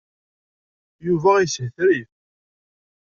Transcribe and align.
Yuba 1.05 1.31
a 1.35 1.41
yeshetrif. 1.43 2.09